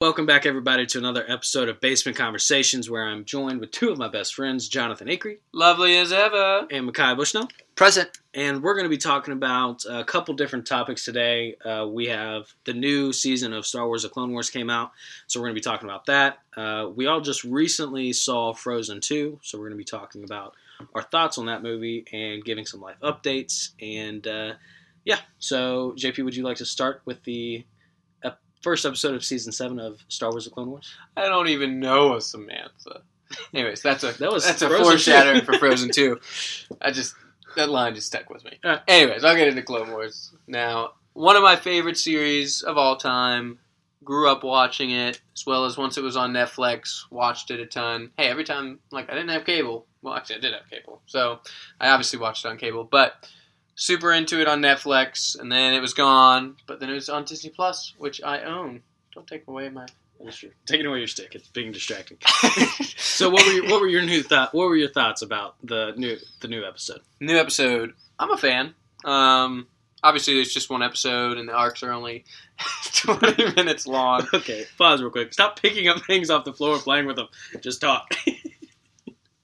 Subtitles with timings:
[0.00, 3.98] Welcome back, everybody, to another episode of Basement Conversations, where I'm joined with two of
[3.98, 6.66] my best friends, Jonathan Acree Lovely as ever.
[6.70, 7.50] and Makai Bushnell.
[7.74, 8.08] Present.
[8.32, 11.56] And we're going to be talking about a couple different topics today.
[11.62, 14.92] Uh, we have the new season of Star Wars The Clone Wars came out,
[15.26, 16.38] so we're going to be talking about that.
[16.56, 20.54] Uh, we all just recently saw Frozen 2, so we're going to be talking about
[20.94, 23.72] our thoughts on that movie and giving some life updates.
[23.82, 24.54] And uh,
[25.04, 27.66] yeah, so JP, would you like to start with the ep-
[28.62, 30.94] first episode of season 7 of Star Wars The Clone Wars?
[31.16, 33.02] I don't even know a Samantha.
[33.54, 36.18] Anyways, that's a That was that's a Frozen foreshadowing for Frozen 2.
[36.80, 37.14] I just
[37.56, 38.58] that line just stuck with me.
[38.64, 38.82] Alright.
[38.86, 40.92] Anyways, I'll get into Clone Wars now.
[41.14, 43.58] One of my favorite series of all time.
[44.02, 47.02] Grew up watching it, as well as once it was on Netflix.
[47.10, 48.10] Watched it a ton.
[48.16, 49.84] Hey, every time like I didn't have cable.
[50.00, 51.40] Well, actually, I did have cable, so
[51.78, 52.82] I obviously watched it on cable.
[52.82, 53.28] But
[53.80, 56.56] super into it on Netflix, and then it was gone.
[56.66, 58.82] But then it was on Disney Plus, which I own.
[59.14, 59.86] Don't take away my.
[60.66, 62.18] Taking away your stick, it's being distracting.
[63.20, 64.54] So what were your, what were your new thought?
[64.54, 67.00] What were your thoughts about the new the new episode?
[67.20, 67.92] New episode.
[68.18, 68.74] I'm a fan.
[69.04, 69.66] Um,
[70.02, 72.24] obviously, there's just one episode, and the arcs are only
[72.94, 74.26] 20 minutes long.
[74.34, 75.34] Okay, pause real quick.
[75.34, 77.28] Stop picking up things off the floor, and playing with them.
[77.60, 78.10] Just talk.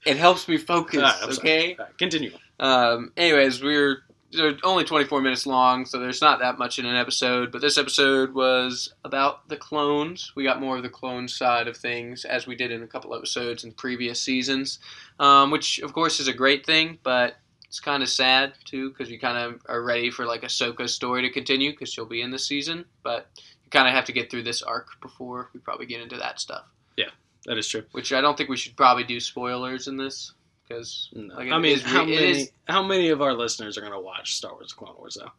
[0.06, 1.00] It helps me focus.
[1.00, 1.48] Alright, I'm sorry.
[1.48, 1.76] okay.
[1.78, 2.30] All right, continue.
[2.60, 3.98] Um, anyways, we're
[4.32, 7.52] they're only 24 minutes long, so there's not that much in an episode.
[7.52, 10.32] But this episode was about the clones.
[10.34, 13.14] We got more of the clone side of things, as we did in a couple
[13.14, 14.78] episodes in previous seasons,
[15.20, 16.98] um, which of course is a great thing.
[17.02, 20.94] But it's kind of sad too, because you kind of are ready for like Ahsoka's
[20.94, 22.84] story to continue, because she'll be in this season.
[23.02, 23.28] But
[23.64, 26.40] you kind of have to get through this arc before we probably get into that
[26.40, 26.64] stuff.
[26.96, 27.10] Yeah,
[27.46, 27.84] that is true.
[27.92, 30.32] Which I don't think we should probably do spoilers in this,
[30.66, 31.34] because No.
[31.34, 34.00] Like, I mean, is how many is- how many of our listeners are going to
[34.00, 35.30] watch Star Wars: Clone Wars though?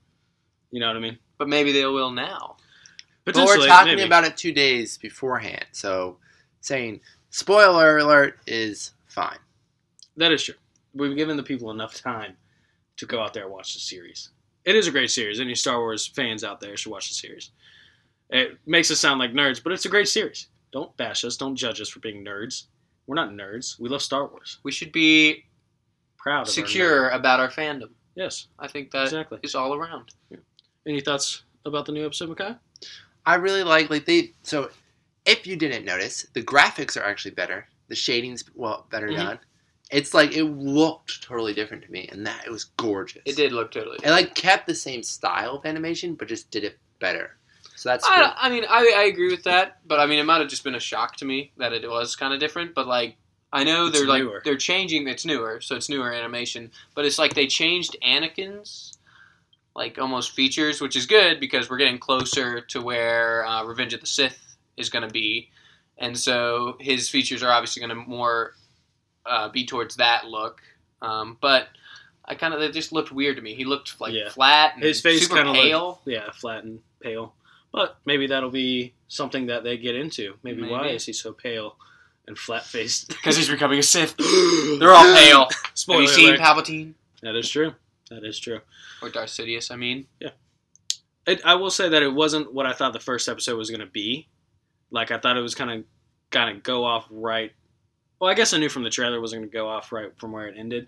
[0.72, 1.18] You know what I mean?
[1.38, 2.58] but maybe they will now.
[3.24, 4.04] But we're talking maybe.
[4.08, 6.18] about it two days beforehand, so
[6.62, 9.38] saying spoiler alert is fine.
[10.16, 10.56] that is true.
[10.94, 12.38] We've given the people enough time
[12.96, 14.30] to go out there and watch the series.
[14.66, 15.40] It is a great series.
[15.40, 17.52] Any Star Wars fans out there should watch the series.
[18.30, 20.48] It makes us sound like nerds, but it's a great series.
[20.72, 21.38] Don't bash us.
[21.38, 22.64] Don't judge us for being nerds.
[23.08, 23.80] We're not nerds.
[23.80, 24.60] We love Star Wars.
[24.64, 25.46] We should be
[26.18, 27.90] Proud of our secure about our fandom.
[28.16, 29.40] Yes, I think that is exactly.
[29.56, 30.14] all around.
[30.86, 32.58] Any thoughts about the new episode, Makai?
[33.26, 34.70] I really like like they so
[35.26, 37.68] if you didn't notice, the graphics are actually better.
[37.88, 39.16] The shading's well better Mhm.
[39.16, 39.40] done.
[39.92, 43.22] It's like it looked totally different to me, and that it was gorgeous.
[43.26, 43.98] It did look totally.
[44.04, 47.38] It like kept the same style of animation, but just did it better.
[47.78, 48.34] So that's I.
[48.36, 50.76] I mean, I, I agree with that, but I mean, it might have just been
[50.76, 52.74] a shock to me that it was kind of different.
[52.74, 53.18] But like,
[53.54, 55.08] I know It's they're like they're changing.
[55.08, 56.72] It's newer, so it's newer animation.
[56.96, 58.98] But it's like they changed Anakin's
[59.76, 64.02] like almost features, which is good because we're getting closer to where uh, Revenge of
[64.02, 65.52] the Sith is going to be,
[66.00, 68.54] and so his features are obviously going to more
[69.26, 70.62] uh, be towards that look.
[71.04, 71.68] Um, but
[72.26, 73.54] I kind of they just looked weird to me.
[73.54, 74.30] He looked like Yeah.
[74.30, 76.02] flat and His face kind of pale.
[76.06, 77.36] yeah, flat and pale.
[77.72, 80.36] But maybe that'll be something that they get into.
[80.44, 81.78] Maybe, why is he so pale
[82.28, 83.10] and flat faced?
[83.18, 84.16] Because he's becoming a Sith.
[84.80, 85.48] They're all pale.
[85.74, 86.40] Spoiler Have you seen alert.
[86.40, 87.74] Palpatine That is true.
[88.10, 88.62] That is true.
[89.02, 89.72] or Darth Sidious?
[89.72, 90.30] I mean, Yeah.
[91.26, 93.82] It, I will say that it wasn't what I thought the first episode was going
[93.82, 94.30] to be.
[94.92, 95.84] Like I thought it was kind of
[96.32, 97.52] kind of go off right.
[98.20, 100.18] Well, I guess I knew from the trailer it wasn't going to go off right
[100.18, 100.88] from where it ended.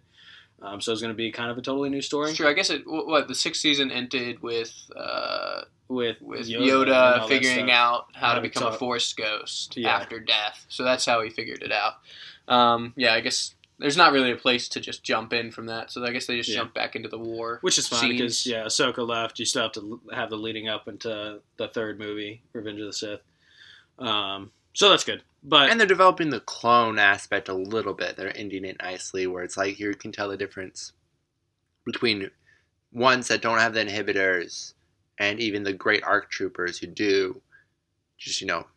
[0.62, 2.48] Um, so it's going to be kind of a totally new story it's true.
[2.48, 2.84] I guess it.
[2.86, 7.72] What the sixth season ended with uh, with with Yoda, Yoda, and all that figuring
[7.72, 9.96] out how, to become a Force ghost Yeah.
[9.96, 10.66] after death.
[10.70, 11.94] So that's how he figured it out.
[12.54, 15.92] Um, yeah, I guess there's not really a place to just jump in from that.
[15.92, 16.58] So I guess they just Yeah.
[16.58, 17.60] jump back into the war.
[17.62, 18.14] Which is fine scenes.
[18.20, 19.40] because yeah, Ahsoka left.
[19.40, 22.94] You still have to have the leading up into the third movie, Revenge of the
[22.94, 23.22] Sith.
[23.98, 25.24] Um, so that's good.
[25.44, 28.18] But and they're developing the clone aspect a little bit.
[28.18, 30.92] They're ending it nicely, where it's like you can tell the difference
[31.86, 32.30] between
[32.92, 34.74] ones that don't have the inhibitors
[35.18, 37.42] and even the great arc troopers who do,
[38.18, 38.68] just you know,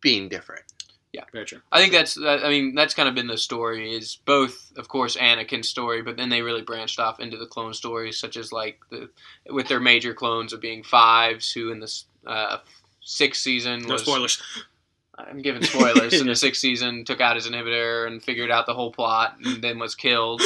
[0.00, 0.64] being different.
[1.12, 1.60] Yeah, very true.
[1.72, 2.14] I think that's.
[2.14, 3.94] That, I mean, that's kind of been the story.
[3.94, 7.72] Is both, of course, Anakin's story, but then they really branched off into the clone
[7.72, 9.08] stories, such as like the
[9.48, 12.58] with their major clones of being fives, who in this uh,
[13.00, 14.02] sixth season No was.
[14.02, 14.42] spoilers.
[15.18, 16.12] I'm giving spoilers.
[16.20, 19.62] in the sixth season, took out his inhibitor and figured out the whole plot, and
[19.62, 20.42] then was killed.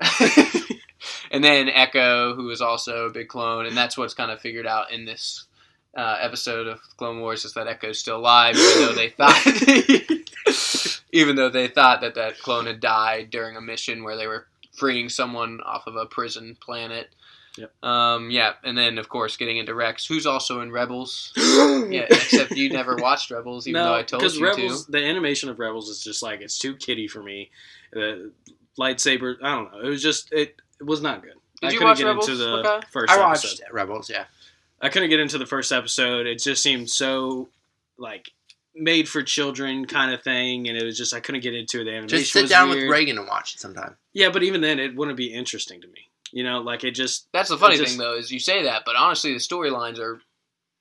[1.30, 4.66] and then Echo, who is also a big clone, and that's what's kind of figured
[4.66, 5.44] out in this
[5.96, 9.46] uh, episode of Clone Wars is that Echo's still alive, even though they thought,
[11.12, 14.46] even though they thought that that clone had died during a mission where they were
[14.72, 17.10] freeing someone off of a prison planet.
[17.58, 17.84] Yep.
[17.84, 21.32] Um, yeah, and then of course getting into Rex, who's also in Rebels.
[21.36, 24.92] yeah, except you never watched Rebels, even though I told because you Rebels, to.
[24.92, 27.50] the animation of Rebels is just like it's too kiddie for me.
[27.92, 28.32] The
[28.78, 29.80] lightsaber, I don't know.
[29.80, 31.34] It was just it, it was not good.
[31.60, 32.86] Did I you couldn't watch get Rebels, into the okay?
[32.90, 33.48] first I episode.
[33.48, 34.10] watched Rebels.
[34.10, 34.24] Yeah,
[34.80, 36.26] I couldn't get into the first episode.
[36.26, 37.50] It just seemed so
[37.98, 38.30] like
[38.74, 41.84] made for children kind of thing, and it was just I couldn't get into it.
[41.84, 42.84] The animation just sit was down weird.
[42.84, 43.96] with Reagan and watch it sometime.
[44.14, 46.08] Yeah, but even then, it wouldn't be interesting to me.
[46.32, 48.82] You know, like it just That's the funny just- thing, though, is you say that,
[48.86, 50.20] but honestly, the storylines are.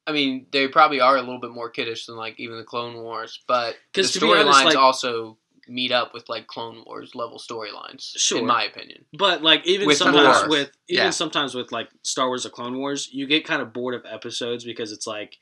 [0.08, 2.96] I mean, they probably are a little bit more kiddish than like even the Clone
[3.04, 5.38] Wars, but the storylines like- also
[5.68, 8.12] meet up with like Clone Wars level storylines.
[8.18, 8.40] Sure.
[8.40, 9.06] in my opinion.
[9.14, 11.10] But like even With sometimes with even Yeah.
[11.12, 14.64] sometimes with like Star Wars: or Clone Wars, you get kind of bored of episodes
[14.64, 15.38] because it's like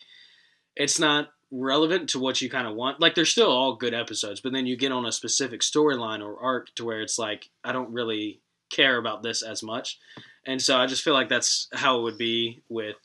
[0.76, 3.00] it's not relevant to what you kind of want.
[3.00, 6.38] Like they're still all good episodes, but then you get on a specific storyline or
[6.40, 10.00] arc to where it's like I don't really care about this as much,
[10.46, 12.96] and so I just feel like that's how it would be with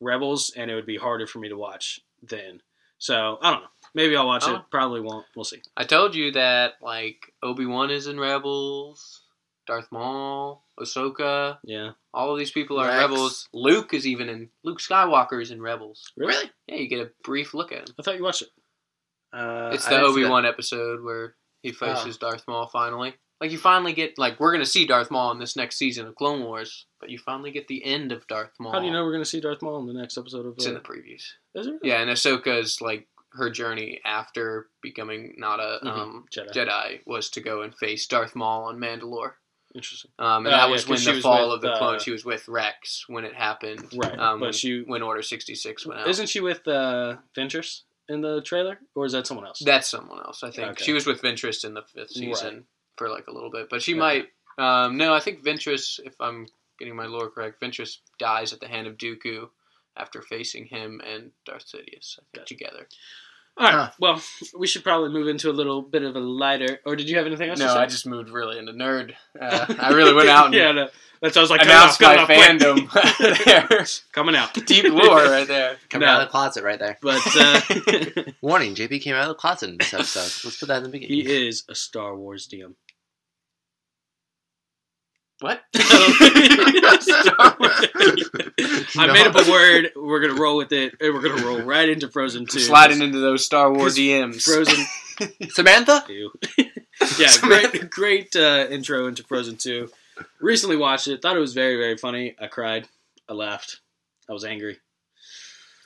[0.00, 2.60] Rebels, and it would be harder for me to watch then.
[2.98, 3.68] So I don't know.
[3.94, 4.56] Maybe I'll watch Oh.
[4.56, 4.62] it.
[4.70, 5.26] Probably won't.
[5.36, 5.60] We'll see.
[5.76, 9.22] I told you that like Obi Wan is in Rebels,
[9.66, 11.92] Darth Maul, Ahsoka, Yeah.
[12.14, 13.00] all of these people are Rex.
[13.00, 13.48] Rebels.
[13.52, 16.12] Luke is even in Luke Skywalker is in Rebels.
[16.16, 16.50] Really?
[16.68, 17.94] Yeah, you get a brief look at him.
[17.98, 18.50] I thought you watched it.
[19.32, 21.74] Uh, It's the Obi Wan episode where he Oh.
[21.74, 23.14] faces Darth Maul finally.
[23.42, 26.14] Like you finally get like we're gonna see Darth Maul in this next season of
[26.14, 28.72] Clone Wars, but you finally get the end of Darth Maul.
[28.72, 30.54] How do you know we're going to see Darth Maul in the next episode of?
[30.54, 31.24] It's in Uh, the previews.
[31.56, 31.80] is it?
[31.82, 35.88] Yeah, and Ahsoka's like her journey after becoming not a Mhm.
[35.88, 36.52] um, Jedi.
[36.54, 39.32] Jedi was to go and face Darth Maul on Mandalore.
[39.74, 40.12] Interesting.
[40.20, 41.98] Um, and Oh, that yeah, when the was fall with, of the uh, clone.
[41.98, 43.88] She was with Rex when it happened.
[43.96, 46.06] Right, Um, but when, she- when Order sixty six went out.
[46.08, 49.58] Isn't she with uh, Ventress in the trailer, or is that someone else?
[49.64, 50.44] That's someone else.
[50.44, 50.84] I think Okay.
[50.84, 52.64] she was with Ventress in the fifth Right.
[52.96, 53.98] For like a little bit, but she Okay.
[53.98, 54.28] might.
[54.58, 55.98] Um, no, I think Ventress.
[56.04, 56.46] If I'm
[56.78, 59.48] getting my lore correct, Ventress dies at the hand of Dooku
[59.96, 62.88] after facing him and Darth Sidious together.
[63.58, 63.74] All right.
[63.74, 63.90] Huh.
[63.98, 64.22] Well,
[64.58, 66.80] we should probably move into a little bit of a lighter.
[66.86, 67.58] Or did you have anything else?
[67.58, 67.80] to No, say?
[67.80, 69.12] I just moved really into nerd.
[69.40, 70.88] Uh, I really went out and yeah, no,
[71.20, 71.60] that's I was like.
[71.60, 73.86] cut announced it my off, fandom there.
[74.12, 74.54] coming out.
[74.66, 75.76] Deep lore right there.
[75.90, 76.12] Coming No.
[76.14, 76.96] out of the closet right there.
[77.02, 77.60] But uh,
[78.40, 80.44] Warning: JP came out of the closet in this episode.
[80.46, 81.14] Let's put that in the beginning.
[81.26, 82.74] he is a Star Wars DM.
[85.42, 85.60] What?
[88.96, 89.90] I made up a word.
[89.96, 92.60] We're gonna roll with it, and we're gonna roll right into Frozen Two.
[92.60, 94.44] Sliding into those Star Wars DMs.
[94.44, 94.86] Frozen
[95.50, 96.04] Samantha.
[96.08, 96.30] Ew.
[97.18, 99.88] yeah, great, great uh, intro into Frozen Two.
[100.40, 101.20] Recently watched it.
[101.20, 102.36] Thought it was very, very funny.
[102.40, 102.86] I cried.
[103.28, 103.80] I laughed.
[104.30, 104.78] I was angry.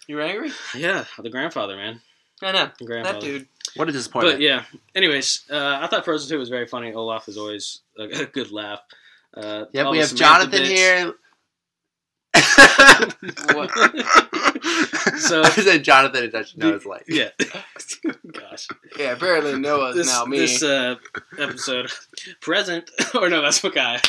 [0.06, 0.50] You were angry?
[0.75, 2.02] Yeah, the grandfather, man.
[2.43, 2.70] I know.
[2.79, 3.20] The grandfather.
[3.20, 3.49] That dude.
[3.75, 4.37] What a disappointment.
[4.37, 4.64] But yeah.
[4.94, 6.93] Anyways, uh, I thought Frozen Two was very funny.
[6.93, 8.81] Olaf is always a, a good laugh.
[9.37, 10.71] Uh, Yep, all we have Samantha Jonathan bits.
[10.71, 11.15] here.
[15.19, 17.31] So- I said Jonathan is actually no, it's like Yeah.
[18.33, 18.69] Gosh.
[18.99, 20.38] Yeah, apparently Noah's This, now me.
[20.38, 20.97] this uh,
[21.38, 21.91] episode,
[22.41, 24.00] present, or no, that's Makai.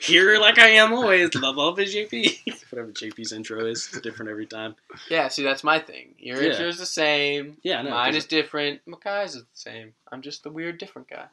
[0.00, 2.38] Here, like I am always, love love is JP.
[2.70, 4.74] Whatever JP's intro is, it's different every time.
[5.10, 6.14] yeah, see, that's my thing.
[6.18, 6.50] Your Yeah.
[6.50, 7.56] intro is the same.
[7.62, 7.90] Yeah, I know.
[7.90, 8.80] Mine 'cause is different.
[8.88, 9.94] Makai's is the same.
[10.10, 11.26] I'm just the weird, different guy.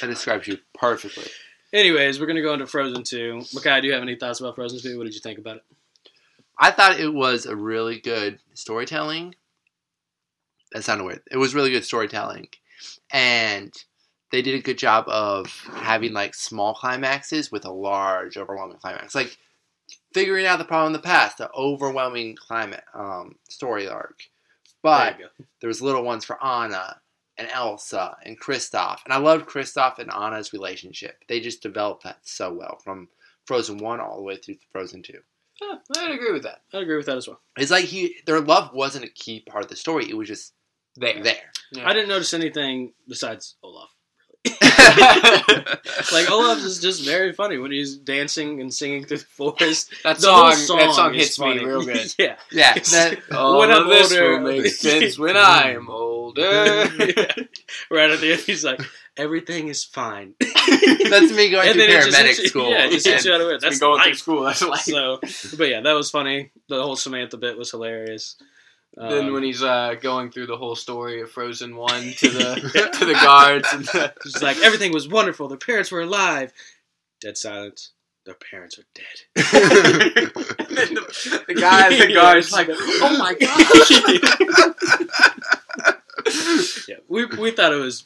[0.00, 1.24] that describes you perfectly.
[1.72, 3.40] Anyways, we're gonna go into Frozen Two.
[3.54, 4.96] Makai, do you have any thoughts about Frozen Two?
[4.96, 5.62] What did you think about it?
[6.58, 9.34] I thought it was a really good storytelling.
[10.72, 11.22] That sounded weird.
[11.30, 12.48] It was really good storytelling,
[13.12, 13.72] and
[14.32, 19.14] they did a good job of having like small climaxes with a large, overwhelming climax.
[19.14, 19.36] Like
[20.14, 24.20] figuring out the problem in the past, the overwhelming climate um, story arc.
[24.82, 25.28] But there
[25.60, 27.00] there was little ones for Anna
[27.38, 31.22] and Elsa and Kristoff, and I loved Kristoff and Anna's relationship.
[31.28, 33.08] They just developed that so well from
[33.46, 35.20] Frozen One all the way through Frozen Two.
[35.62, 36.60] Yeah, I'd agree with that.
[36.72, 37.40] I agree with that as well.
[37.56, 40.08] It's like he their love wasn't a key part of the story.
[40.08, 40.52] It was just
[40.96, 41.22] There.
[41.22, 41.34] there.
[41.72, 41.88] Yeah.
[41.88, 43.90] I didn't notice anything besides Olaf.
[46.12, 49.92] Like Olaf is just very funny when he's dancing and singing through the forest.
[50.04, 51.58] that The whole song, that song is hits funny.
[51.60, 52.14] me real good.
[52.18, 52.36] yeah.
[52.50, 55.88] yeah, that, All When of I'm this older- will make sense when I am
[56.28, 56.42] older.
[56.98, 57.32] Yeah.
[57.90, 58.80] Right at the end, he's like,
[59.16, 62.70] "Everything is fine." that's me going to it just paramedic hits you- school.
[62.70, 63.60] Yeah, it just hits and you out of it.
[63.60, 64.18] That's That's going through life.
[64.18, 64.42] school.
[64.44, 64.80] That's like.
[64.80, 65.18] So,
[65.56, 66.50] but yeah, that was funny.
[66.68, 68.36] The whole Samantha bit was hilarious.
[68.96, 72.90] then Um, when he's uh, going through the whole story of Frozen One to the
[72.98, 75.48] to the guards and the, She's like, everything was wonderful.
[75.48, 76.52] Their parents were alive.
[77.20, 77.92] Dead silence.
[78.26, 79.18] Their parents are dead.
[80.58, 83.64] and then the, the guy the guards like, oh my god.
[86.88, 88.04] Yeah, we, we thought it was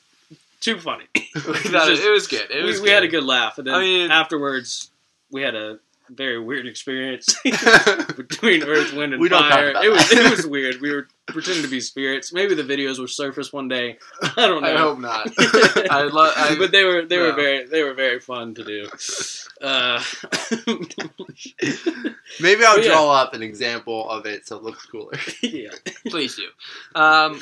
[0.60, 1.04] too funny.
[1.14, 2.50] we thought it, it was good.
[2.50, 3.20] It was we, we had a good.
[3.20, 4.90] good laugh, and then I mean- afterwards
[5.30, 5.78] we had a
[6.10, 7.34] very weird experience
[8.16, 9.70] between Earth, Wind, and We Fire.
[9.82, 10.26] It was that.
[10.26, 10.80] it was weird.
[10.80, 12.32] We were pretending to be spirits.
[12.32, 13.98] Maybe the videos will surface one day.
[14.22, 14.68] I don't know.
[14.68, 15.28] I hope not.
[15.90, 16.34] I love.
[16.36, 18.88] I, but they were they were very they were very fun to do.
[19.62, 20.02] Uh,
[22.40, 22.88] Maybe I'll yeah.
[22.88, 25.18] draw up an example of it so it looks cooler.
[25.42, 25.70] yeah.
[26.08, 26.48] please do.
[27.00, 27.40] Um,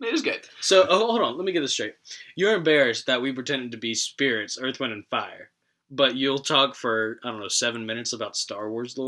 [0.00, 0.40] it was good.
[0.60, 1.94] So oh, hold on, let me get this straight.
[2.36, 5.50] You're embarrassed that we pretended to be spirits, Earth, Wind, and Fire,
[5.90, 9.06] but you'll talk for I don't know seven minutes about Star Wars lore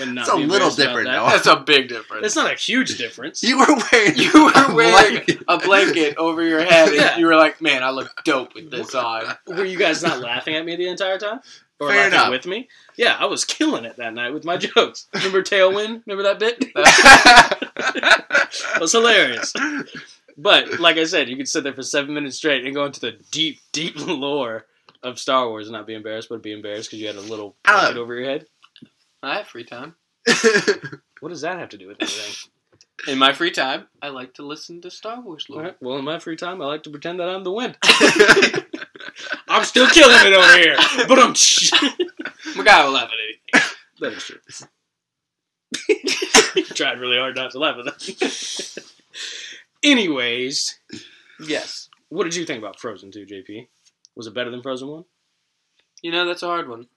[0.00, 1.20] and not It's a little different, that?
[1.20, 1.26] though.
[1.30, 2.26] That's a big difference.
[2.26, 3.42] It's not a huge difference.
[3.44, 5.42] You were wearing You were a wearing blanket.
[5.46, 7.16] a blanket over your head, and Yeah.
[7.18, 10.56] you were like, "Man, I look dope with this on." Were you guys not laughing
[10.56, 11.40] at me the entire time?
[11.80, 12.30] Or Fair laughing enough.
[12.30, 12.68] with me?
[12.96, 15.06] Yeah, I was killing it that night with my jokes.
[15.14, 16.02] Remember Tailwind?
[16.06, 16.64] Remember that bit?
[17.76, 19.52] It was hilarious.
[20.36, 23.00] But like I said, you could sit there for seven minutes straight and go into
[23.00, 24.66] the deep, deep lore
[25.02, 27.56] of Star Wars and not be embarrassed, but be embarrassed because you had a little
[27.64, 28.46] I blanket over your head.
[29.22, 29.94] I have free time.
[31.24, 32.50] What does that have to do with anything?
[33.08, 35.62] In my free time, I like to listen to Star Wars lore.
[35.62, 37.78] right, well, in my free time, I like to pretend that I'm the wind.
[39.48, 40.76] I'm still killing it over here.
[41.08, 41.32] But I'm.
[41.32, 43.70] MacGyver laugh at anything.
[44.00, 44.38] That is true.
[46.74, 48.84] Tried really hard not to laugh at that.
[49.84, 50.78] Anyways,
[51.38, 51.88] Yes.
[52.08, 53.68] what did you think about Frozen 2, JP?
[54.16, 55.04] Was it better than Frozen 1?
[56.02, 56.88] You know, that's a hard one.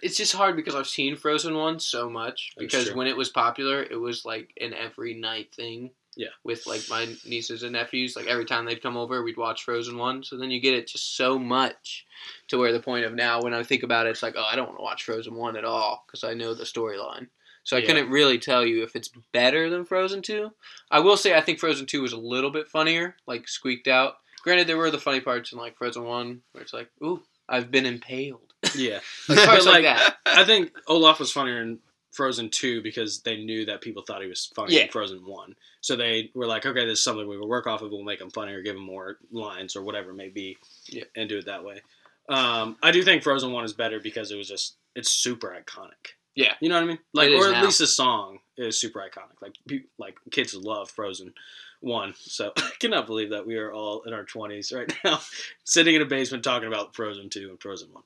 [0.00, 2.52] It's just hard because I've seen Frozen 1 so much.
[2.56, 2.96] That's Because true.
[2.96, 5.90] when it was popular, it was like an every night thing.
[6.14, 6.28] Yeah.
[6.44, 8.14] With like my nieces and nephews.
[8.16, 10.22] Like every time they'd come over, we'd watch Frozen 1.
[10.24, 12.06] So then you get it just so much
[12.48, 14.54] to where the point of now, when I think about it, it's like, oh, I
[14.54, 17.28] don't want to watch Frozen 1 at all because I know the storyline.
[17.64, 17.86] So I Yeah.
[17.86, 20.50] couldn't really tell you if it's better than Frozen 2.
[20.90, 24.16] I will say I think Frozen 2 was a little bit funnier, like squeaked out.
[24.42, 27.70] Granted, there were the funny parts in like Frozen 1 where it's like, ooh, I've
[27.70, 28.52] been impaled.
[28.76, 29.00] Yeah.
[29.28, 30.16] Like parts like, like, that.
[30.26, 31.78] I think Olaf was funnier in
[32.10, 34.82] Frozen 2 because they knew that people thought he was funny Yeah.
[34.82, 35.54] in Frozen 1.
[35.80, 37.90] So they were like, okay, this is something we will work off of.
[37.90, 41.04] We'll make him funnier, give him more lines or whatever it may be, Yeah.
[41.16, 41.80] and do it that way.
[42.28, 46.14] Um, I do think Frozen 1 is better because it was just, it's super iconic.
[46.34, 46.54] Yeah.
[46.60, 46.98] You know what I mean?
[47.12, 47.64] Like, or at now.
[47.64, 49.40] least the song is super iconic.
[49.40, 51.34] Like, pe- like kids love Frozen
[51.80, 52.14] 1.
[52.18, 55.20] So I cannot believe that we are all in our 20s right now,
[55.64, 58.02] sitting in a basement talking about Frozen 2 and Frozen 1.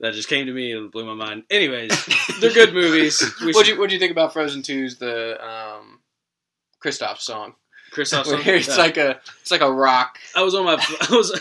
[0.00, 1.44] That just came to me and blew my mind.
[1.50, 1.90] Anyways,
[2.40, 3.22] they're good movies.
[3.40, 6.00] What do you What do you think about Frozen 2's the um,
[6.84, 7.54] Kristoff song?
[7.94, 8.24] Where song?
[8.26, 8.76] it's Yeah.
[8.76, 10.18] like a it's like a rock.
[10.34, 11.32] I was on my I was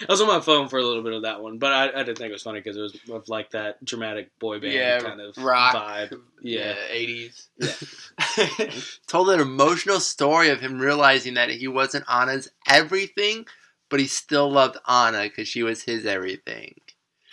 [0.00, 2.02] I was on my phone for a little bit of that one, but I, I
[2.04, 5.00] didn't think it was funny because it was of like that dramatic boy band Yeah,
[5.00, 5.74] kind of rock.
[5.74, 6.20] vibe.
[6.42, 6.74] Yeah.
[6.90, 7.48] eighties.
[9.06, 13.46] Told an emotional story of him realizing that he wasn't Anna's everything,
[13.88, 16.74] but he still loved Anna because she was his everything.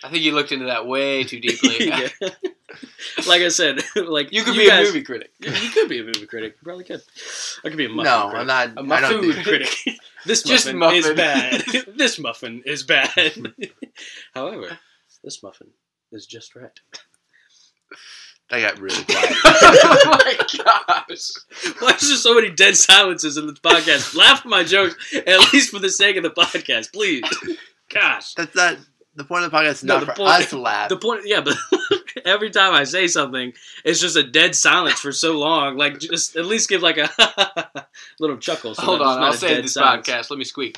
[0.03, 1.88] I think you looked into that way too deeply.
[1.88, 2.08] Yeah.
[3.27, 5.31] like I said, like You could be guys- a movie critic.
[5.39, 6.55] You, you could be a movie critic.
[6.60, 7.01] You probably could.
[7.63, 8.48] I could be a muffin critic.
[8.48, 8.74] no, critic.
[8.77, 9.03] I'm not.
[9.03, 9.70] A I don't food critic.
[10.25, 11.63] This Just muffin, is bad.
[11.98, 13.10] this muffin is bad.
[14.34, 14.77] However,
[15.24, 15.70] this muffin
[16.12, 16.79] is just right.
[18.50, 19.31] That got really quiet.
[19.46, 20.36] oh my
[21.08, 21.29] gosh!
[21.79, 24.13] Why is there so many dead silences in the podcast?
[24.15, 27.24] Laugh at my jokes, at least for the sake of the podcast, please.
[27.89, 28.34] Gosh.
[28.34, 28.77] That's not
[29.15, 29.70] the point of the podcast.
[29.72, 30.89] Is No, not the for point- us to laugh.
[30.89, 31.56] The point, yeah, but
[32.25, 33.53] every time I say something,
[33.84, 35.77] it's just a dead silence for so long.
[35.77, 37.10] Like, just at least give like a
[38.20, 38.75] little chuckle.
[38.75, 40.08] So Hold on, I'll a save dead this silence.
[40.08, 40.30] podcast.
[40.30, 40.77] Let me squeak.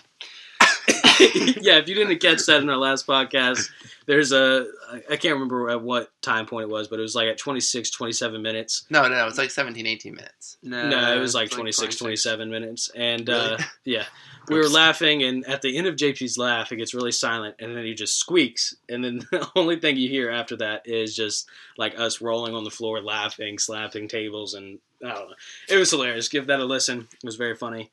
[1.61, 3.69] yeah, if you didn't catch that in our last podcast,
[4.05, 7.15] there's a I- I can't remember at what time point it was, but it was
[7.15, 8.85] like at 26, 27 minutes.
[8.89, 9.27] no, no, no.
[9.27, 10.57] It's like 17, 18 minutes.
[10.63, 12.89] no, no it was like it's 26, 27 minutes.
[12.95, 14.05] And uh, yeah,
[14.49, 17.75] we were laughing, and at the end of JP's laugh, it gets really silent, and
[17.75, 18.75] then he just squeaks.
[18.89, 21.47] And then the only thing you hear after that is just
[21.77, 25.35] like us rolling on the floor, laughing, slapping tables, and I don't know.
[25.69, 26.29] It was hilarious.
[26.29, 27.07] Give that a listen.
[27.13, 27.91] It was very funny.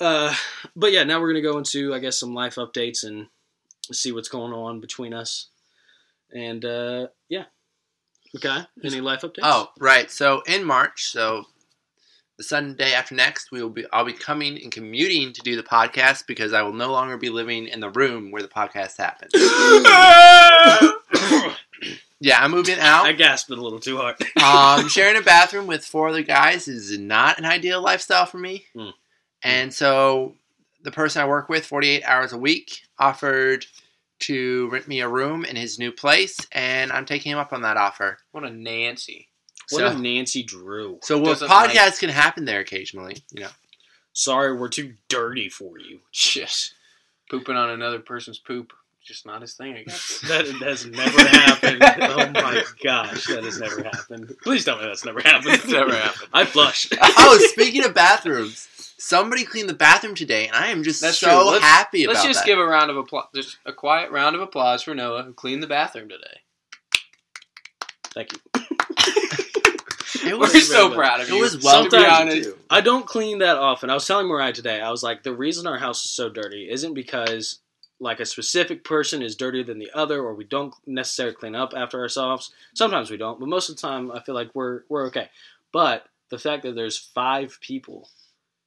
[0.00, 0.34] Uh,
[0.76, 3.26] but yeah, now we're going to go into, I guess, some life updates and
[3.92, 5.48] see what's going on between us.
[6.32, 7.44] And uh, yeah.
[8.36, 8.60] Okay.
[8.84, 9.40] Any life updates?
[9.42, 10.10] Oh, right.
[10.10, 11.46] So in March, so
[12.38, 13.84] the Sunday after next, we will be.
[13.92, 17.28] I'll be coming and commuting to do the podcast because I will no longer be
[17.28, 19.32] living in the room where the podcast happens.
[22.20, 23.06] yeah, I'm moving out.
[23.06, 24.16] I gasped it a little too hard.
[24.42, 28.66] um, sharing a bathroom with four other guys is not an ideal lifestyle for me.
[28.74, 28.92] Mm.
[29.42, 30.36] And so
[30.82, 33.66] the person I work with 48 hours a week offered
[34.20, 37.62] to rent me a room in his new place, and I'm taking him up on
[37.62, 38.18] that offer.
[38.32, 39.28] What a Nancy.
[39.70, 40.98] What So, a Nancy Drew.
[41.02, 43.50] so what Doesn't podcasts like- can happen there occasionally, you know.
[44.12, 46.00] Sorry, we're too dirty for you.
[46.10, 46.70] Shit.
[47.30, 48.72] Pooping on another person's poop.
[49.04, 50.20] just not his thing, I guess.
[50.28, 51.82] That has never happened.
[51.82, 54.34] Oh my gosh, that has never happened.
[54.42, 55.54] Please tell me that's never happened.
[55.54, 56.28] It's never happened.
[56.32, 56.94] I flushed.
[57.00, 58.66] oh, speaking of bathrooms,
[58.98, 61.50] somebody cleaned the bathroom today, and I am just That's so true.
[61.52, 62.46] Let's- happy about Let's just that.
[62.46, 65.62] give a round of applause, just a quiet round of applause for Noah who cleaned
[65.62, 66.40] the bathroom today.
[68.14, 68.57] Thank you.
[70.24, 71.40] It We're so proud of it you.
[71.40, 72.50] was well to be Sometimes- honest.
[72.70, 73.90] I don't clean that often.
[73.90, 76.68] I was telling Mariah today, I was like, the reason our house is so dirty
[76.70, 77.60] isn't because
[78.00, 81.72] like a specific person is dirtier than the other or we don't necessarily clean up
[81.76, 82.52] after ourselves.
[82.74, 85.28] Sometimes we don't, but most of the time I feel like we're we're okay.
[85.72, 88.08] But the fact that there's five people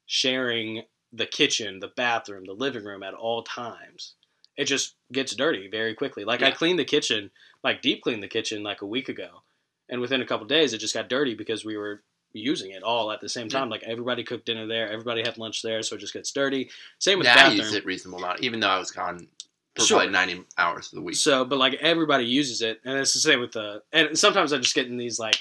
[0.06, 4.16] sharing the kitchen, the bathroom, the living room at all times,
[4.58, 6.26] it just gets dirty very quickly.
[6.26, 7.32] Like I cleaned the kitchen,
[7.64, 9.44] like deep cleaned the kitchen like a week ago.
[9.92, 12.02] And within a couple days it just got dirty because we were
[12.34, 13.70] using it all at the same time.
[13.70, 16.70] Like everybody cooked dinner there, everybody had lunch there, so it just gets dirty.
[17.00, 17.60] Same with Yeah, the I bathroom.
[17.60, 19.28] used it reasonable amount, even though I was gone
[19.76, 19.98] for Sure.
[20.00, 21.16] probably ninety hours of the week.
[21.18, 23.82] So, but like everybody uses it, and it's the same with the.
[23.92, 25.38] And sometimes I just get in these like,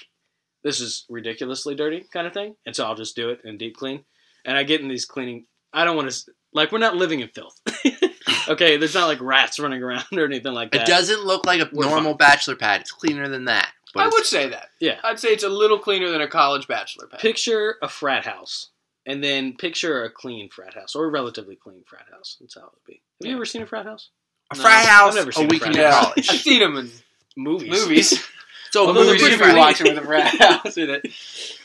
[0.65, 3.77] this is ridiculously dirty kind of thing, and so I'll just do it and deep
[3.77, 4.05] clean.
[4.45, 5.47] And I get in these cleaning.
[5.73, 7.61] I don't want to like we're not living in filth.
[8.49, 10.83] okay, there's not like rats running around or anything like that.
[10.83, 12.19] It doesn't look like a We're normal fine.
[12.19, 12.81] bachelor pad.
[12.83, 13.71] It's cleaner than that.
[13.95, 14.69] But I would say that.
[14.81, 14.99] Yeah.
[15.03, 17.21] I'd say it's a little cleaner than a college bachelor pad.
[17.21, 18.69] Picture a frat house,
[19.07, 22.37] and then picture a clean frat house or a relatively clean frat house.
[22.41, 23.03] That's how it would be.
[23.23, 24.11] Have you ever seen a frat house?
[24.53, 26.05] a No, frat I've house never seen a week frat house.
[26.05, 26.31] college.
[26.31, 26.91] I've seen them in
[27.37, 27.71] Movies.
[27.71, 28.29] movies.
[28.73, 29.59] So Well, what they're movies pretty you be funny.
[29.59, 31.07] watching with a frat house in it?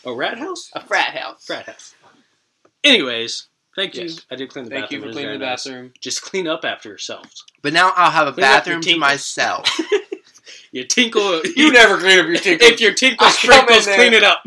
[0.06, 0.72] A rat house?
[0.74, 1.46] A frat house.
[1.46, 1.94] Frat house.
[2.84, 4.04] Anyways, thank you.
[4.06, 4.26] Yes.
[4.32, 5.02] I did clean the Thank bathroom.
[5.04, 5.64] you for cleaning the very nice.
[5.66, 5.94] bathroom.
[6.02, 7.44] Just clean up after yourselves.
[7.62, 9.66] But now I'll have a Clean bathroom to myself.
[10.72, 11.42] You tinkle.
[11.56, 12.68] You never clean up your tinkle.
[12.68, 14.44] If your tinkle sprinkles, clean it up.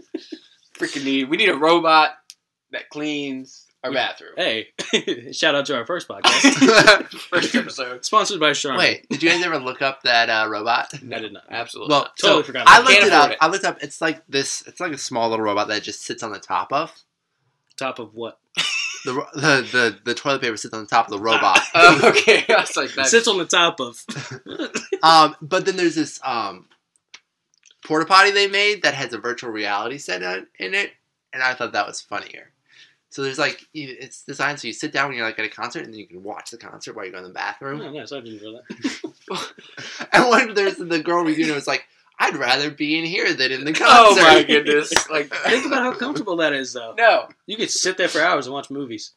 [0.78, 1.28] freaking need.
[1.28, 2.10] We need a robot
[2.72, 4.32] that cleans our We- bathroom.
[4.36, 4.68] Hey,
[5.32, 8.04] shout out to our first podcast, First episode.
[8.04, 8.78] sponsored by Charmin.
[8.80, 10.92] Wait, did you guys ever look up that uh, robot?
[10.94, 11.44] I did not.
[11.50, 11.92] Absolutely.
[11.92, 12.16] Well, not.
[12.18, 13.30] Totally so forgot I looked it up.
[13.32, 13.38] it.
[13.40, 13.78] I looked up.
[13.82, 14.62] It's like this.
[14.66, 16.92] It's like a small little robot that just sits on the top of
[17.76, 18.38] Top of what?
[19.04, 21.60] The the the, the toilet paper sits on the top of the robot.
[21.74, 22.44] Oh, okay.
[22.48, 24.04] I was like, It that's sits on the top of.
[25.02, 26.66] um, but then there's this um
[27.84, 30.92] porta potty they made that has a virtual reality set in in it,
[31.32, 32.52] and I thought that was funnier.
[33.10, 35.84] So there's like it's designed so you sit down when you're like at a concert,
[35.84, 37.80] and then you can watch the concert while you go in the bathroom.
[37.80, 38.12] Oh, nice.
[38.12, 39.14] I didn't know that.
[40.12, 41.86] And when there's the girl reviewing it was like,
[42.22, 44.20] I'd rather be in here than in the concert.
[44.22, 44.92] Oh my goodness!
[45.10, 46.94] Like Think about how comfortable that is, though.
[46.96, 47.28] no.
[47.46, 49.12] You could sit there for hours and watch movies.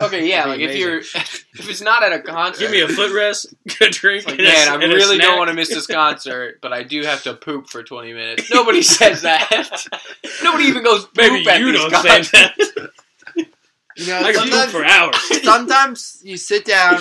[0.00, 0.46] Okay, yeah.
[0.46, 3.90] Like be if you're if it's not at a concert, Give me a footrest, a
[3.90, 5.28] drink, Like, and man, I and a really snack.
[5.28, 8.50] don't want to miss this concert, but I do have to poop for 20 minutes.
[8.50, 9.84] Nobody says that.
[10.42, 12.90] Nobody even goes poop Maybe at you these don't say that.
[13.98, 15.42] You know, I can poop sometimes, for hours.
[15.44, 17.00] sometimes you sit down.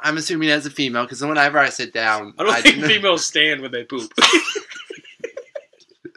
[0.00, 3.60] I'm assuming as a female, because whenever I sit down, I don't think females stand
[3.62, 4.10] when they poop.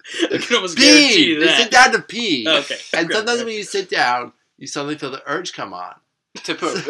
[0.32, 1.26] I can almost guarantee pee.
[1.30, 2.46] you They sit down to pee.
[2.48, 2.76] Okay.
[2.94, 3.14] And Okay.
[3.14, 5.96] sometimes when you sit down, you suddenly feel the urge come on.
[6.44, 6.84] to poop.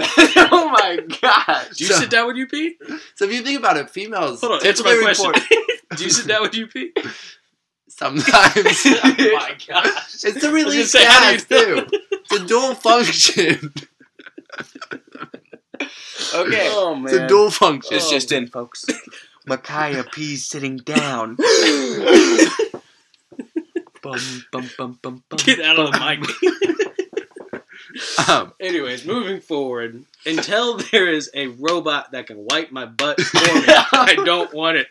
[0.51, 1.69] oh my gosh!
[1.77, 2.75] Do you So- sit down when you pee?
[3.15, 4.41] So if you think about it, females.
[4.41, 5.25] Hold on, it's answer my very question.
[5.27, 5.63] important.
[5.97, 6.91] Do you sit down when you pee?
[7.89, 8.25] Sometimes.
[8.85, 10.23] oh my gosh.
[10.23, 11.87] it's to release say, how you gas too.
[12.11, 13.73] It's a dual function.
[16.35, 16.67] Okay.
[16.71, 17.05] Oh man.
[17.05, 17.95] It's a dual function.
[17.95, 18.85] It's just in, folks.
[19.47, 21.37] Micaiah P's sitting down.
[24.11, 26.19] Bum, bum, bum, bum, bum, Get out of the mic.
[28.27, 33.37] Um, Anyways, moving forward, until there is a robot that can wipe my butt for
[33.37, 34.87] me, I don't want it.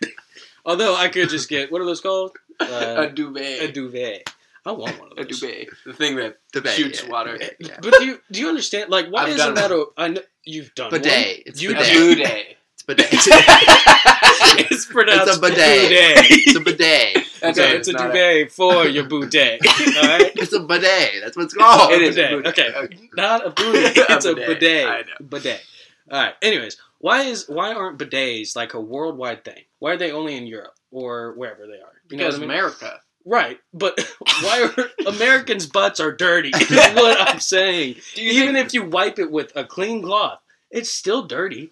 [0.65, 2.37] Although I could just get what are those called?
[2.61, 3.63] a Uh, duvet.
[3.63, 4.29] a duvet.
[4.65, 5.27] I want one of those.
[5.27, 5.69] A duvet.
[5.85, 7.37] The thing that the bay, shoots yeah, water.
[7.41, 7.79] yeah, yeah.
[7.83, 8.91] But do you do you understand?
[8.91, 9.87] Like, why I've isn't that a?
[9.97, 11.13] I know, you've done Bidet.
[11.13, 11.43] one.
[11.47, 11.93] It's You bidet.
[11.93, 12.17] do.
[12.17, 12.57] bidet.
[12.73, 13.07] It's bidet.
[14.71, 15.91] it's pronounced It's a bidet.
[15.91, 16.27] bidet.
[16.31, 17.26] It's a bidet.
[17.41, 19.61] That's okay, right, it's a not duvet for your boudet.
[19.67, 20.33] All right.
[20.37, 21.23] It's a bidet.
[21.23, 21.93] That's what it's called.
[21.93, 22.45] It is a bidet.
[22.57, 22.77] bidet.
[22.77, 23.09] Okay.
[23.17, 23.97] Not a boudet.
[24.11, 24.61] It's a bidet.
[24.61, 24.87] bidet.
[24.89, 25.27] I know.
[25.29, 25.63] Bidet.
[26.11, 26.35] All right.
[26.43, 29.65] Anyways, why is why aren't bidets like a worldwide thing?
[29.79, 31.95] Why are they only in Europe or wherever they are?
[32.05, 32.51] You Because I mean?
[32.51, 33.01] America.
[33.25, 33.59] right.
[33.75, 33.99] But
[34.43, 36.51] why are Americans' butts are dirty?
[36.51, 37.97] Is what I'm saying.
[38.17, 41.71] Even think, if you wipe it with a clean cloth, it's still dirty.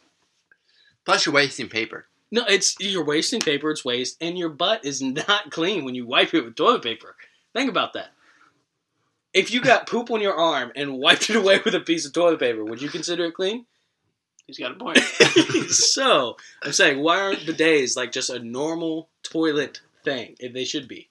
[1.04, 2.06] Plus, you're wasting paper.
[2.34, 3.70] No, it's you're wasting paper.
[3.70, 7.14] It's waste, and your butt is not clean when you wipe it with toilet paper.
[7.52, 8.08] Think about that.
[9.32, 12.12] If you got poop on your arm and wiped it away with a piece of
[12.12, 13.66] toilet paper, would you consider it clean?
[14.48, 14.98] he's got a point.
[15.68, 20.34] so I'm saying, why aren't bidets like just a normal toilet thing?
[20.40, 21.08] If they should be,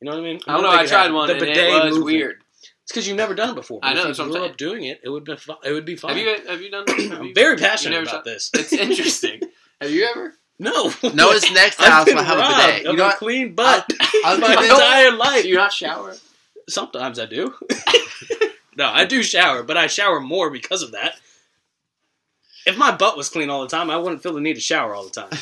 [0.00, 0.40] you know what I mean?
[0.46, 0.70] I don't know.
[0.70, 1.14] I tried happened.
[1.14, 2.04] one The and it bidet was movement.
[2.06, 2.36] weird.
[2.82, 3.80] It's because you've never done it before.
[3.82, 6.16] I know, If you grew up doing it, it would be it would be fun.
[6.16, 6.84] Have you have you done?
[6.86, 8.50] Have I'm very passionate about this.
[8.54, 9.40] It's interesting.
[9.80, 10.32] Have you ever?
[10.58, 10.92] No.
[11.02, 11.08] no.
[11.10, 12.84] Noah's next house will have a bidet.
[12.90, 13.90] You know a clean butt
[14.24, 15.42] I my gonna- entire life.
[15.42, 16.14] Do you not shower?
[16.68, 17.54] Sometimes I do.
[18.76, 21.14] no, I do shower, but I shower more because of that.
[22.66, 24.94] If my butt was clean all the time, I wouldn't feel the need to shower
[24.94, 25.38] all the time.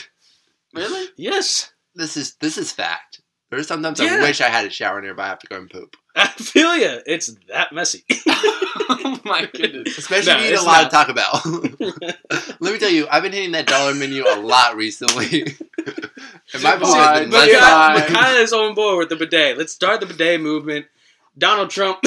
[0.75, 1.07] Really?
[1.16, 3.20] Yes, This is this is fact.
[3.53, 4.15] There's sometimes Yeah.
[4.17, 5.25] I wish I had a shower nearby.
[5.25, 7.01] I have to go and poop, I feel you.
[7.07, 8.03] It's that messy.
[8.27, 9.99] oh my goodness.
[9.99, 10.87] especially No, if you eat a lot not.
[10.87, 12.51] of Taco Bell.
[12.61, 15.43] Let me tell you, I've been hitting that dollar menu a lot recently.
[15.43, 17.77] and my Super boy wide, has been but messing yeah.
[17.77, 18.11] up.
[18.11, 19.59] Micaiah is on board with the bidet.
[19.59, 20.87] Let's start the bidet movement.
[21.37, 21.99] Donald Trump,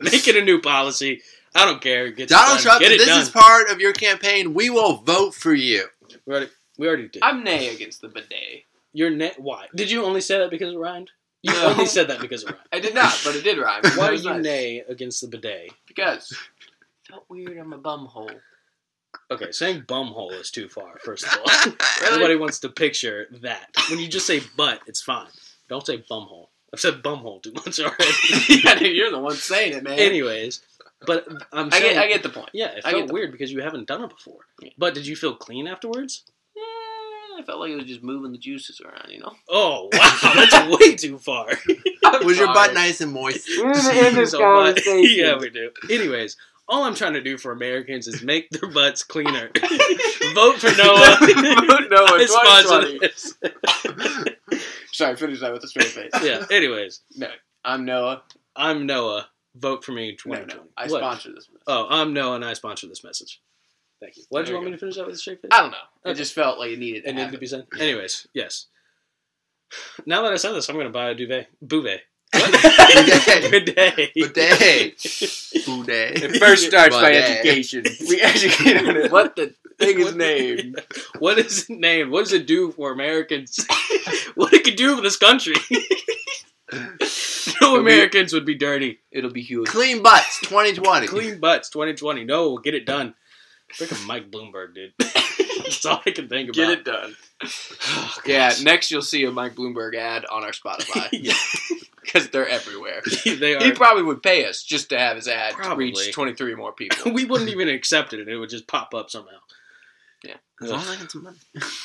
[0.00, 1.20] make it a new policy.
[1.54, 2.10] I don't care.
[2.10, 2.60] Get Donald.
[2.60, 3.20] Trump, Get it this done.
[3.20, 5.86] is part of your campaign, we will vote for you.
[6.26, 7.22] we, already, we already did.
[7.22, 8.64] I'm nay against the bidet.
[8.92, 9.38] Your net.
[9.38, 11.10] Why did you only say that because it rhymed?
[11.42, 11.68] You No.
[11.68, 12.60] only said that because it rhymed.
[12.72, 13.82] I did not, but it did rhyme.
[13.84, 14.42] Why That are you nice.
[14.44, 15.70] nay against the bidet?
[15.86, 16.36] Because
[17.08, 18.30] felt weird on my bum hole.
[19.30, 20.98] Okay, saying bumhole is too far.
[21.04, 21.72] First of all,
[22.06, 23.68] everybody wants to picture that.
[23.90, 25.28] When you just say butt, it's fine.
[25.68, 26.48] Don't say bumhole.
[26.72, 28.04] I've said bumhole too much already.
[28.64, 29.98] yeah, dude, you're the one saying it, man.
[29.98, 30.60] Anyways,
[31.06, 32.50] but I'm I get, I get the point.
[32.52, 34.40] yeah, it I felt get the- weird because you haven't done it before.
[34.60, 34.70] Yeah.
[34.76, 36.24] But did you feel clean afterwards?
[37.38, 39.32] I felt like it was just moving the juices around, you know.
[39.48, 41.46] Oh wow, that's way too far.
[42.24, 43.48] Was your butt nice and moist?
[43.58, 45.16] We're gonna end this So, but- conversation.
[45.24, 45.70] yeah, we do.
[45.90, 46.36] Anyways,
[46.68, 49.50] all I'm trying to do for Americans is make their butts cleaner.
[50.34, 51.16] Vote for Noah.
[51.20, 53.34] Vote Noah, I sponsor this.
[54.92, 56.10] Sorry, finish that with a straight face.
[56.22, 56.44] yeah.
[56.50, 57.28] Anyways, No,
[57.64, 58.22] I'm Noah.
[58.56, 59.28] I'm Noah.
[59.54, 60.54] Vote for me No, 2020.
[60.54, 60.98] no, I What?
[61.00, 61.48] sponsor this.
[61.48, 61.60] One.
[61.66, 63.40] Oh, I'm Noah, and I sponsor this message.
[64.00, 64.24] Thank you.
[64.28, 65.50] Why did you you want me to finish that with a straight face?
[65.52, 66.10] I don't know.
[66.10, 67.66] It just felt like it needed It needed to be said.
[67.78, 68.66] Anyways, yes.
[70.06, 71.48] Now that I said this, I'm going to buy a duvet.
[71.64, 72.00] Bouvet.
[72.32, 72.52] What?
[72.52, 73.50] Bidet.
[73.50, 74.14] Bidet.
[74.14, 74.98] Bidet.
[75.66, 76.22] Boudet.
[76.22, 77.84] It first starts by education.
[78.08, 79.12] We educate on it.
[79.12, 80.80] What the thing is named?
[81.18, 82.10] What is it named?
[82.10, 83.58] What does it do for Americans?
[84.34, 85.54] what it could do for this country?
[87.62, 88.98] no Americans would be dirty.
[89.10, 89.68] It'll be huge.
[89.68, 91.06] Clean butts, 2020.
[91.06, 92.24] Clean butts, 2020.
[92.24, 93.14] No, get it done.
[93.74, 94.92] Freaking Mike Bloomberg, dude.
[94.98, 96.54] That's all I can think about.
[96.56, 97.16] Get it done.
[97.42, 101.34] Oh, Yeah, next you'll see a Mike Bloomberg ad on our Spotify yeah,
[102.02, 103.02] because they're everywhere.
[103.24, 103.62] they are.
[103.62, 105.86] He probably would pay us just to have his ad Probably.
[105.86, 107.12] reach 23 more people.
[107.12, 109.36] we wouldn't even accept it, and it would just pop up somehow.
[110.24, 110.34] Yeah.
[110.62, 111.36] As long as I get some money.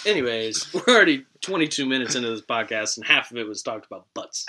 [0.08, 4.08] Anyways, we're already 22 minutes into this podcast, and half of it was talked about
[4.16, 4.46] butts.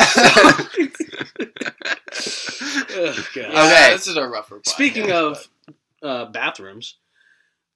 [2.96, 3.52] Oh, God.
[3.52, 3.92] Yeah, Okay.
[3.92, 4.60] this is a rougher.
[4.60, 5.48] podcast, Speaking of
[6.02, 6.96] uh, bathrooms,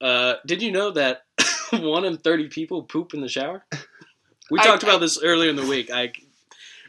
[0.01, 1.23] uh, did you know that
[1.73, 3.65] one in 30 people poop in the shower?
[4.51, 5.91] We talked I- about this earlier in the week.
[5.91, 6.13] I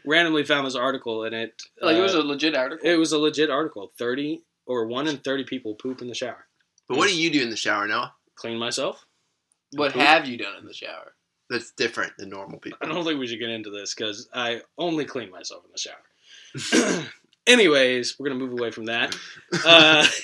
[0.04, 2.88] randomly found this article, and it but, like it was uh, a legit article.
[2.88, 3.92] it was a legit article.
[3.98, 6.46] 30 or one in 30 people poop in the shower.
[6.88, 8.14] But what do you do in the shower, Noah?
[8.34, 9.04] Clean myself.
[9.72, 10.02] what poop?
[10.02, 11.12] have you done in the shower?
[11.48, 12.78] That's different than normal people.
[12.80, 15.78] I don't think we should get into this because I only clean myself in the
[15.78, 17.04] shower.
[17.50, 19.16] anyways, we're gonna move away from that.
[19.64, 20.06] Uh,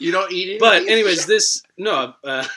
[0.00, 0.60] You don't eat it?
[0.60, 2.12] but anyways, this no.
[2.22, 2.44] Uh,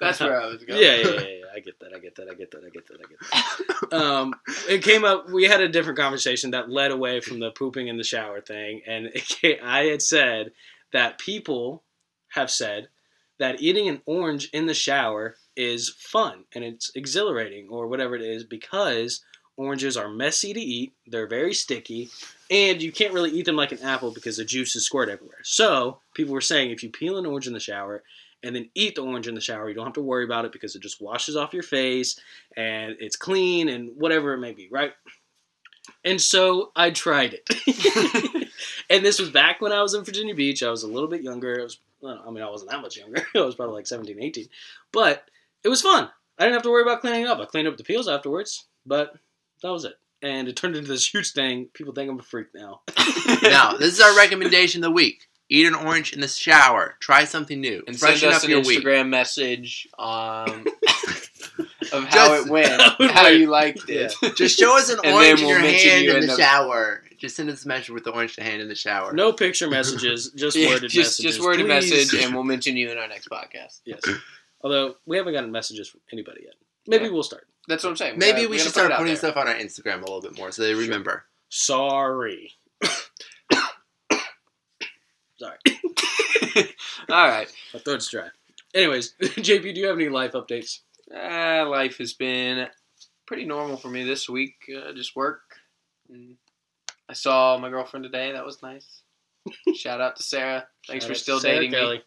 [0.00, 0.80] That's where I was going.
[0.80, 1.44] yeah, yeah, yeah.
[1.54, 1.92] I get that.
[1.94, 2.28] I get that.
[2.30, 2.62] I get that.
[2.64, 2.98] I get that.
[3.00, 3.96] I get that.
[4.00, 4.34] Um,
[4.68, 5.28] it came up.
[5.28, 8.82] We had a different conversation that led away from the pooping in the shower thing,
[8.86, 10.52] and it ca I had said
[10.92, 11.82] that people
[12.28, 12.88] have said
[13.38, 18.22] that eating an orange in the shower is fun and it's exhilarating or whatever it
[18.22, 19.22] is because
[19.56, 22.08] oranges are messy to eat, they're very sticky,
[22.52, 25.38] and you can't really eat them like an apple because the juice is squirt everywhere.
[25.42, 28.02] So people were saying if you peel an orange in the shower
[28.42, 30.52] and then eat the orange in the shower, you don't have to worry about it
[30.52, 32.20] because it just washes off your face
[32.54, 34.92] and it's clean and whatever it may be, right?
[36.04, 38.50] And so I tried it.
[38.90, 40.62] and this was back when I was in Virginia Beach.
[40.62, 41.58] I was a little bit younger.
[41.58, 43.24] I was I mean, I wasn't that much younger.
[43.34, 44.46] I was probably like 17, 18.
[44.92, 45.24] But
[45.64, 46.10] it was fun.
[46.38, 47.38] I didn't have to worry about cleaning up.
[47.38, 49.14] I cleaned up the peels afterwards, but
[49.62, 49.94] that was it.
[50.22, 51.66] And it turned into this huge thing.
[51.74, 52.82] People think I'm a freak now.
[53.42, 55.26] now, this is our recommendation of the week.
[55.48, 56.94] Eat an orange in the shower.
[57.00, 57.82] Try something new.
[57.86, 59.06] and Freshen send us up an your Instagram week.
[59.08, 60.64] message um,
[61.92, 63.38] of how Just- it went, How it how went.
[63.40, 64.14] you liked it.
[64.36, 66.36] Just show us an And orange in we'll your hand you in in the, the-
[66.36, 67.02] shower.
[67.18, 69.12] Just send us a message with the orange to hand in the shower.
[69.12, 71.36] No picture messages, just Yeah, worded just messages.
[71.36, 71.90] just worded please.
[71.90, 73.80] message, and we'll mention you in our next podcast.
[73.84, 74.00] Yes.
[74.62, 76.54] Although we haven't gotten messages from anybody yet.
[76.86, 77.10] Maybe Yeah.
[77.10, 77.46] we'll start.
[77.68, 78.18] That's what I'm saying.
[78.18, 79.16] Maybe gotta- we gotta should put start out putting there.
[79.16, 81.24] stuff on our Instagram a little bit more so they remember.
[81.48, 82.52] Sorry.
[85.38, 85.58] Sorry.
[87.08, 87.52] All right.
[87.74, 88.28] My throat's dry.
[88.74, 90.80] Anyways, JP, do you have any life updates?
[91.14, 92.68] Uh, life has been
[93.26, 94.54] pretty normal for me this week.
[94.74, 95.40] Uh, just work.
[96.08, 96.36] And
[97.08, 98.32] I saw my girlfriend today.
[98.32, 99.02] That was nice.
[99.74, 100.66] Shout out to Sarah.
[100.86, 102.02] Thanks Shout for still Sarah dating me.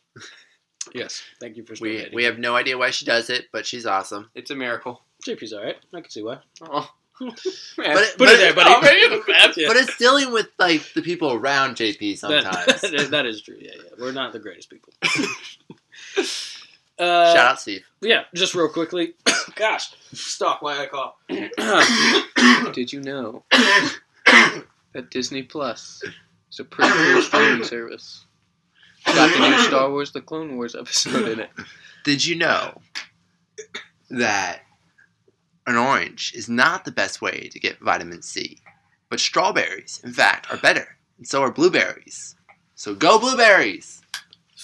[0.94, 2.14] Yes, thank you for We spectating.
[2.14, 4.30] we have no idea why she does it, but she's awesome.
[4.36, 5.02] It's a miracle.
[5.26, 5.76] JP's all right.
[5.94, 6.40] I can see why.
[6.62, 6.90] Oh.
[7.22, 7.34] Man.
[7.78, 8.70] But it- Put it there, buddy.
[8.76, 9.58] Oh, man, you're the best.
[9.58, 9.68] Yeah.
[9.70, 12.82] But it's dealing with like the people around JP sometimes.
[12.82, 13.58] That, that is true.
[13.60, 13.92] Yeah, yeah.
[13.98, 14.94] We're not the greatest people.
[17.00, 17.86] uh, Shout out Steve.
[18.02, 19.14] Yeah, just real quickly.
[19.56, 20.62] Gosh, stop.
[20.62, 21.18] Why I call?
[22.74, 23.44] Did you know
[24.94, 26.04] that Disney Plus
[26.52, 28.26] is a pretty cool streaming service?
[29.08, 31.50] It's got the new Star Wars: The Clone Wars episode in it.
[32.04, 32.82] Did you know
[34.10, 34.62] that
[35.68, 38.60] an orange is not the best way to get vitamin C?
[39.10, 40.98] But strawberries, in fact, are better.
[41.18, 42.36] And so are blueberries.
[42.76, 44.02] So go blueberries!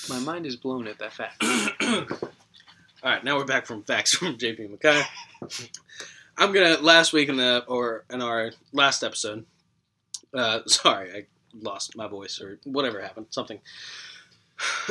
[0.09, 1.43] My mind is blown at that fact.
[3.03, 5.69] All right, now we're back from facts from JP Makai.
[6.37, 9.45] I'm gonna last week in the or in our last episode.
[10.33, 13.27] Uh, sorry, I lost my voice or whatever happened.
[13.29, 13.59] Something.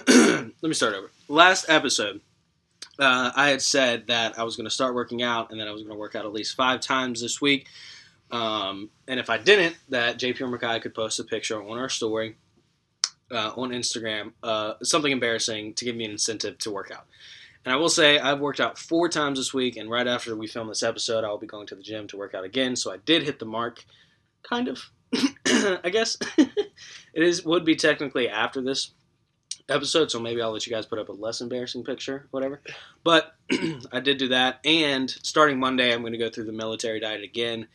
[0.08, 1.10] Let me start over.
[1.28, 2.20] Last episode,
[3.00, 5.72] uh, I had said that I was going to start working out and that I
[5.72, 7.66] was going to work out at least five times this week.
[8.30, 11.88] Um, and if I didn't, that JP or Makai could post a picture on our
[11.88, 12.36] story
[13.30, 17.06] uh, on Instagram, uh, something embarrassing to give me an incentive to work out.
[17.64, 20.46] And I will say I've worked out four times this week, and right after we
[20.46, 22.76] film this episode, I'll be going to the gym to work out again.
[22.76, 23.84] So I did hit the mark,
[24.42, 24.90] kind of.
[25.46, 26.62] I guess it
[27.14, 28.92] is would be technically after this
[29.70, 32.60] episode, so maybe I'll let you guys put up a less embarrassing picture, whatever.
[33.04, 33.34] But
[33.92, 37.22] I did do that, and starting Monday, I'm going to go through the military diet
[37.22, 37.68] again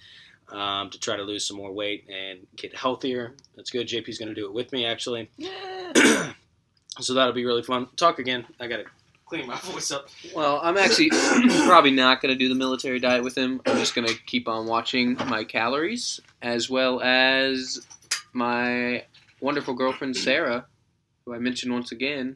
[0.49, 3.34] um, to try to lose some more weight and get healthier.
[3.55, 3.88] That's good.
[3.88, 5.29] JP's going to do it with me, actually.
[5.38, 6.34] Yeah.
[6.99, 7.88] so that'll be really fun.
[7.95, 8.45] Talk again.
[8.60, 8.86] I got to
[9.25, 10.10] clean my voice up.
[10.36, 11.10] Well, I'm actually
[11.65, 13.62] probably not going to do the military diet with him.
[13.65, 17.86] I'm just going to keep on watching my calories as well as
[18.34, 19.03] my
[19.39, 20.65] wonderful girlfriend Sarah,
[21.25, 22.35] who I mentioned once again,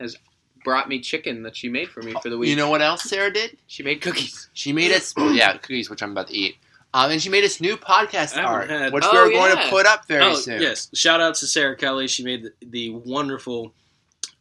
[0.00, 0.16] has
[0.64, 2.50] brought me chicken that she made for me for the week.
[2.50, 3.56] You know what else Sarah did?
[3.66, 4.48] she made cookies.
[4.54, 6.56] She made us, yeah, cookies, which I'm about to eat.
[6.94, 9.64] Um, and she made us new podcast art, had- which Oh, we're going yeah.
[9.64, 10.62] to put up very oh, soon.
[10.62, 10.88] yes.
[10.94, 12.08] Shout out to Sarah Kelly.
[12.08, 13.72] She made the, the wonderful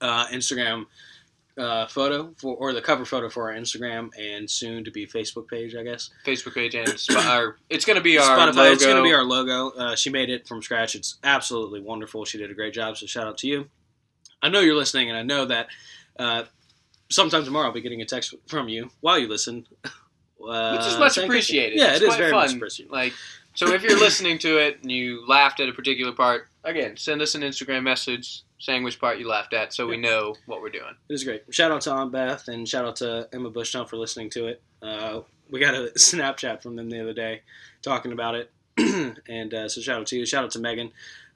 [0.02, 0.86] uh, Instagram
[1.58, 5.48] uh, photo for, or the cover photo for our Instagram and soon to be Facebook
[5.48, 6.10] page, I guess.
[6.26, 8.56] Facebook page and Sp- our, it's going to be our Spotify.
[8.56, 8.72] logo.
[8.72, 9.70] It's going to be our logo.
[9.70, 10.96] Uh, she made it from scratch.
[10.96, 12.26] It's absolutely wonderful.
[12.26, 12.98] She did a great job.
[12.98, 13.68] So shout out to you.
[14.42, 15.68] I know you're listening, and I know that
[16.20, 16.44] uh,
[17.10, 19.66] sometime tomorrow I'll be getting a text from you while you listen.
[20.48, 21.80] Uh, which is much appreciated.
[21.80, 22.46] Yeah, it's it is very fun.
[22.46, 22.92] much appreciated.
[22.92, 23.14] Like,
[23.56, 27.22] so if you're listening to it and you laughed at a particular part, again, send
[27.22, 30.70] us an Instagram message saying which part you laughed at, so we know what we're
[30.70, 30.96] doing.
[31.08, 31.44] It was great.
[31.52, 34.62] Shout out to Aunt Beth and shout out to Emma Bushnell for listening to it.
[34.82, 37.42] Uh, we got a Snapchat from them the other day
[37.84, 38.52] talking about it.
[39.30, 40.26] and uh, so shout out to you.
[40.26, 40.92] Shout out to Megan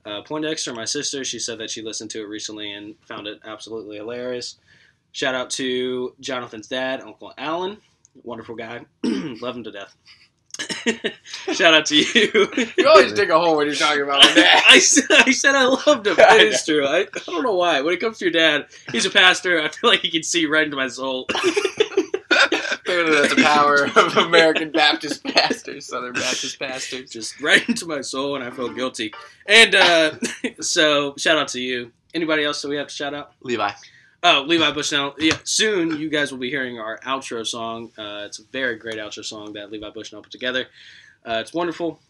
[0.06, 1.24] uh, Poindexter, my sister.
[1.24, 4.56] She said that she listened to it recently and found it absolutely hilarious.
[5.12, 7.78] Shout out to Jonathan's dad, Uncle Alan.
[8.24, 8.86] Wonderful guy.
[9.04, 9.96] Love him to death.
[11.54, 12.72] Shout out to you.
[12.78, 14.63] You always dig a hole when you're talking about my dad.
[14.67, 16.15] I, said, I said I loved him.
[16.17, 16.86] It is true.
[16.86, 17.82] I, I don't know why.
[17.82, 19.62] When it comes to your dad, he's a pastor.
[19.62, 21.28] I feel like he can see right into my soul.
[22.86, 27.10] Clearly, that's the power of American Baptist pastors, Southern Baptist pastors.
[27.10, 29.13] Just right into my soul, and I feel guilty.
[29.45, 30.12] And uh,
[30.60, 31.91] so, shout out to you.
[32.13, 33.34] Anybody else that we have to shout out?
[33.41, 33.72] Levi.
[34.22, 35.16] Oh, Levi Bushnell.
[35.18, 37.92] Yeah, soon you guys will be hearing our outro song.
[37.98, 40.68] Uh, it's a very great outro song that Levi Bushnell put together.
[41.26, 42.02] Uh, it's wonderful.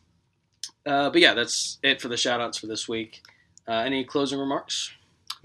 [0.86, 3.22] Uh, but yeah, that's it for the shout outs for this week.
[3.68, 4.92] Uh, any closing remarks?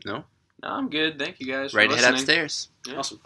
[0.07, 0.24] No,
[0.62, 1.18] No, I'm good.
[1.18, 1.72] Thank you guys.
[1.72, 2.68] for Right to head upstairs.
[2.87, 2.96] Yeah.
[2.96, 3.20] Awesome.